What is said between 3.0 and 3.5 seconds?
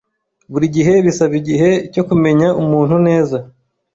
neza.